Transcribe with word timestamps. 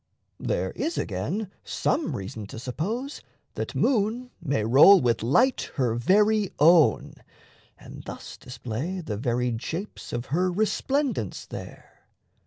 There 0.39 0.71
is, 0.71 0.97
again, 0.97 1.51
Some 1.63 2.15
reason 2.15 2.47
to 2.47 2.57
suppose 2.57 3.21
that 3.53 3.75
moon 3.75 4.31
may 4.41 4.63
roll 4.63 4.99
With 4.99 5.21
light 5.21 5.69
her 5.75 5.93
very 5.93 6.51
own, 6.57 7.13
and 7.79 8.01
thus 8.05 8.35
display 8.35 9.01
The 9.01 9.17
varied 9.17 9.61
shapes 9.61 10.11
of 10.11 10.25
her 10.33 10.51
resplendence 10.51 11.45
there. 11.45 12.07